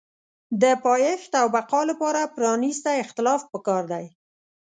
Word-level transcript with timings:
د 0.61 0.63
پایښت 0.85 1.31
او 1.41 1.47
بقا 1.55 1.81
لپاره 1.91 2.31
پرانیستی 2.35 2.95
اختلاف 3.03 3.41
پکار 3.53 3.83
دی. 3.93 4.05